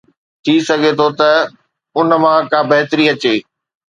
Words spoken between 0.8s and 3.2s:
ٿو ته ان مان ڪا بهتري